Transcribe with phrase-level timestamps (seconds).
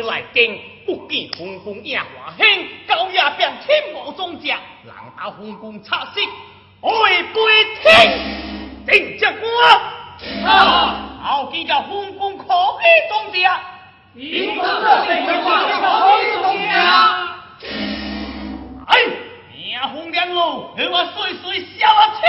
[0.00, 6.20] 来见，不见红军也华兴，高野便天无中将，人打红军插息，
[6.80, 7.38] 爱背
[7.82, 7.84] 天，
[8.86, 9.44] 定将官，
[10.44, 13.60] 啊，后记叫红军可以中将，
[14.14, 15.46] 应当的定将可
[16.22, 16.72] 以中将。
[18.86, 18.92] 哎，
[19.54, 22.22] 命红两路，让我岁岁笑起，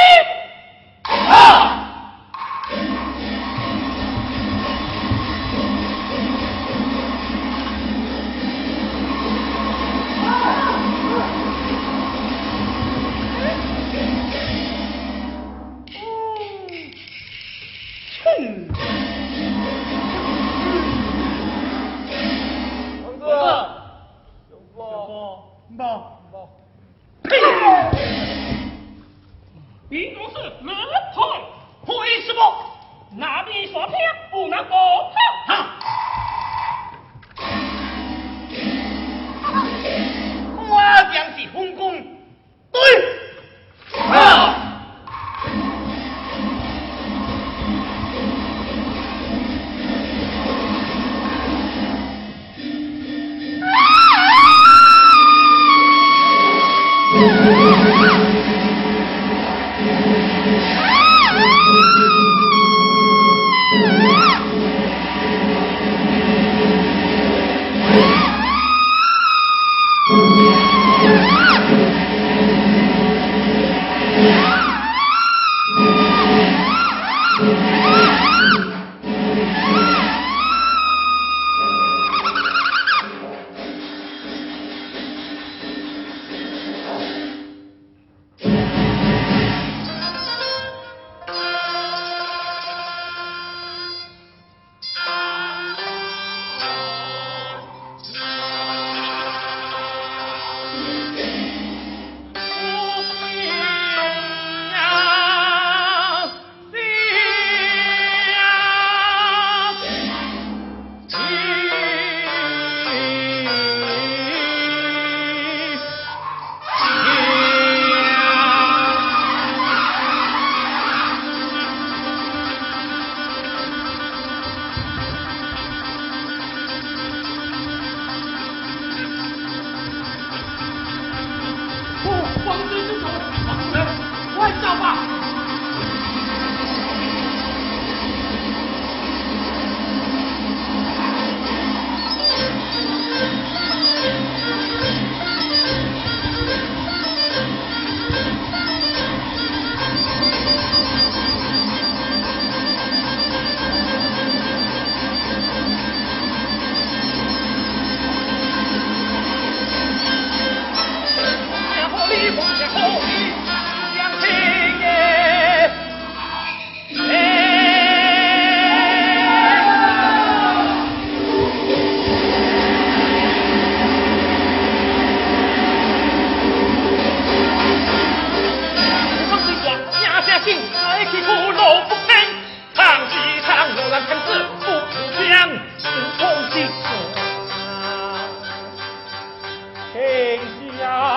[189.93, 190.39] 天
[190.79, 191.12] 下。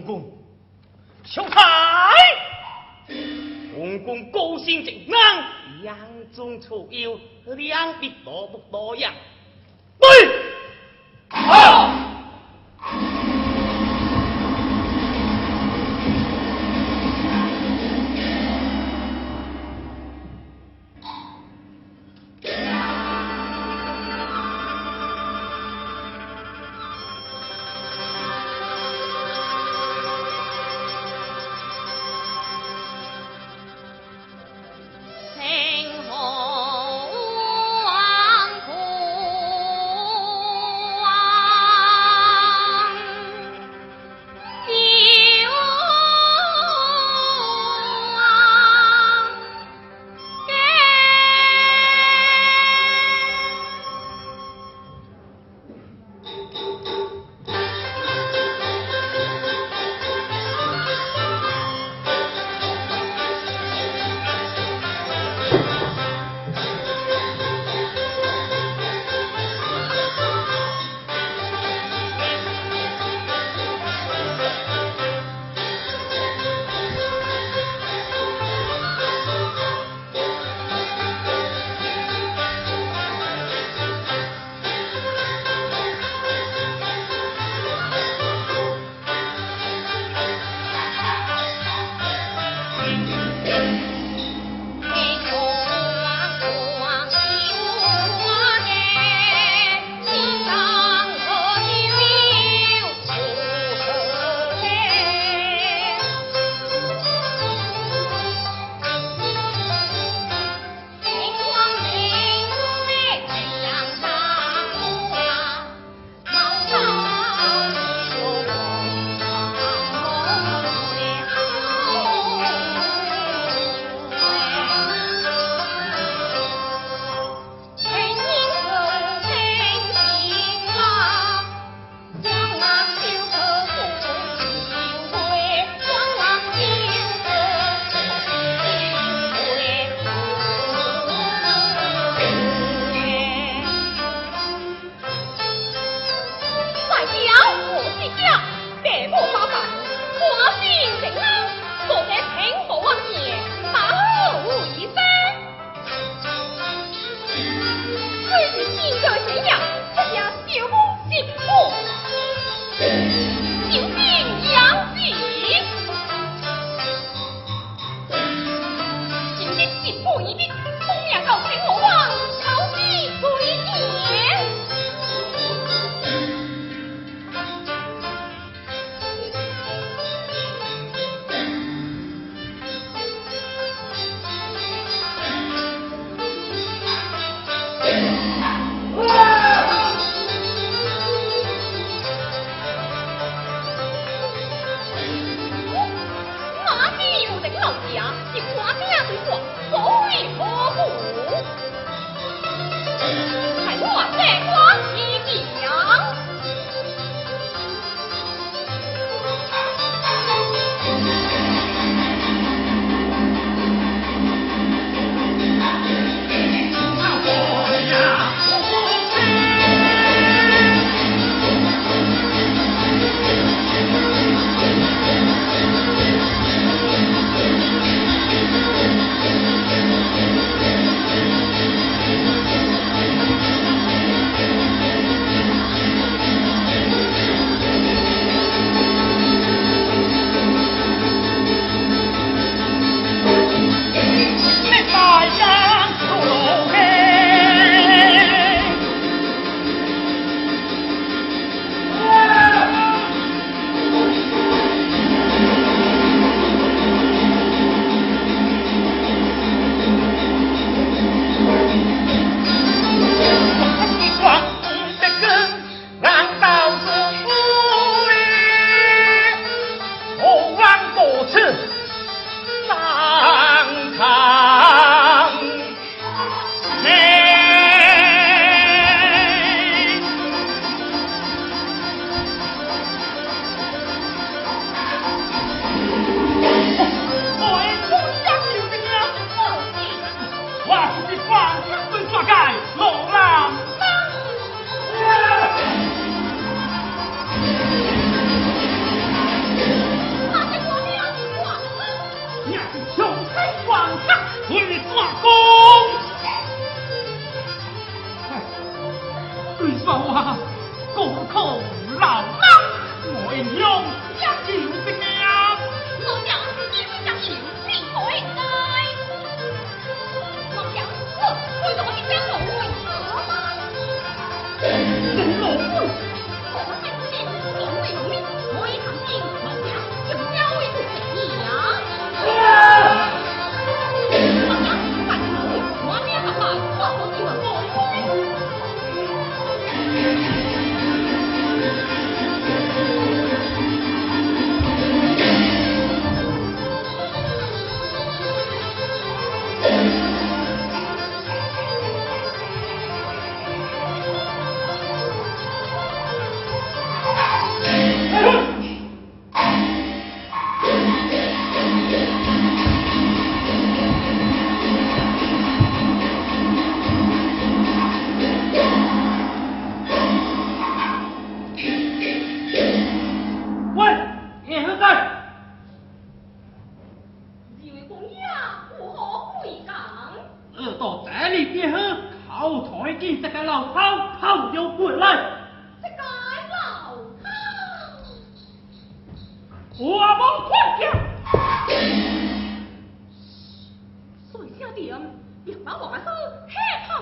[0.00, 0.32] 不见红公。
[1.24, 1.60] 小太，
[3.74, 5.14] 公公高兴正硬，
[5.82, 5.96] 杨
[6.34, 7.18] 中出腰，
[7.54, 9.12] 两臂多不多样？
[9.98, 10.08] 对。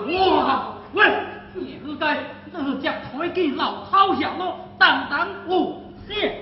[0.07, 1.11] 哇，喂，
[1.55, 2.19] 你是在
[2.53, 6.38] 这是台推给老超小喽，当当五谢。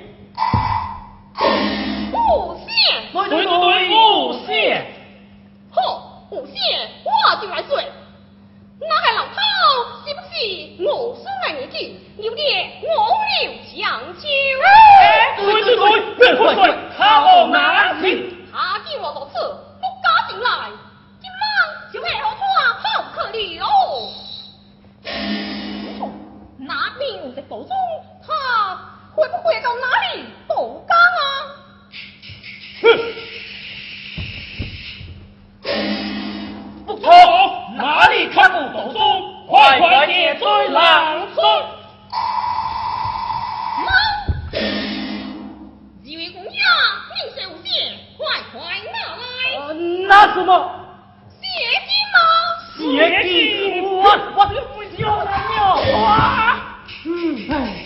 [57.56, 57.85] Ay.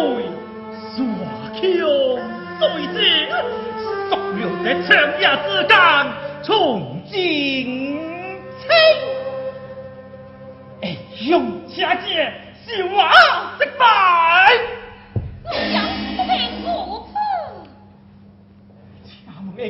[0.00, 0.24] 所以
[2.58, 2.96] 所以是
[4.08, 4.12] 所
[4.64, 4.90] 在长
[5.20, 5.72] 夜之间
[6.42, 7.12] 从今
[8.58, 8.64] 起
[10.80, 12.32] 哎用佳节
[12.66, 13.12] 行王
[13.58, 13.82] 失败
[15.44, 15.52] 我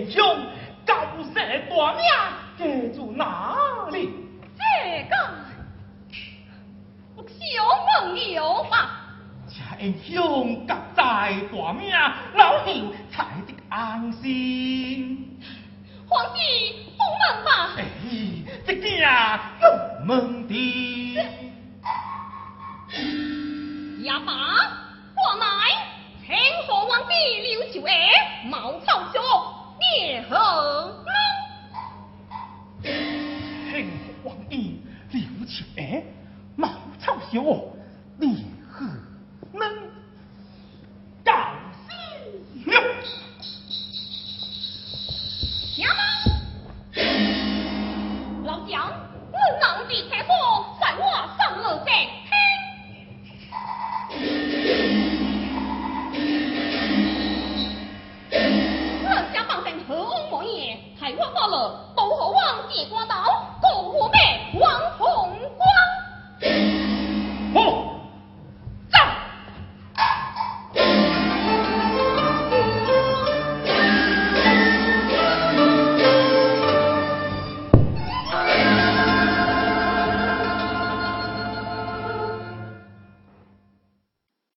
[0.08, 0.14] 想
[0.86, 0.94] 高
[1.34, 2.08] 山断崖
[2.94, 3.56] 住哪
[3.90, 4.08] 里
[4.56, 5.16] 这个
[7.26, 7.64] 小
[8.00, 8.99] 朋友吧
[9.80, 11.02] 英雄甲在
[11.50, 11.90] 大名，
[12.34, 15.38] 老牛才得安心。
[16.06, 16.38] 皇帝
[16.98, 17.70] 封门吧。
[17.78, 17.84] 哎，
[18.66, 19.08] 这件
[19.58, 20.99] 入门的。